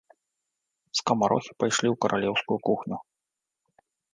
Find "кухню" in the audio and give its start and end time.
2.71-2.97